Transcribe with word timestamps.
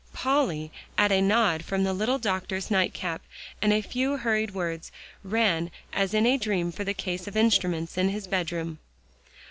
Polly, 0.13 0.71
at 0.97 1.11
a 1.11 1.21
nod 1.21 1.63
from 1.63 1.83
the 1.83 1.93
little 1.93 2.17
doctor's 2.17 2.71
night 2.71 2.91
cap 2.91 3.21
and 3.61 3.71
a 3.71 3.81
few 3.83 4.17
hurried 4.17 4.49
words, 4.55 4.91
ran 5.23 5.69
as 5.93 6.15
in 6.15 6.25
a 6.25 6.37
dream 6.39 6.71
for 6.71 6.83
the 6.83 6.95
case 6.95 7.27
of 7.27 7.37
instruments 7.37 7.99
in 7.99 8.09
his 8.09 8.25
bedroom. 8.25 8.79